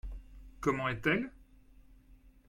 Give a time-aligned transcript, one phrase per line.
[0.61, 1.31] Comment est-elle?